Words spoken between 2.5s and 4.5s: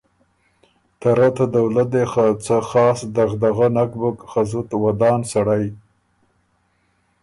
سا دغدغۀ نک بُک که